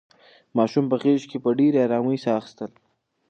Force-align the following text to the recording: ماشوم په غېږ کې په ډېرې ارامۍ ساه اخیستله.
ماشوم 0.57 0.85
په 0.91 0.95
غېږ 1.01 1.21
کې 1.29 1.37
په 1.43 1.49
ډېرې 1.59 1.79
ارامۍ 1.85 2.17
ساه 2.23 2.37
اخیستله. 2.39 2.77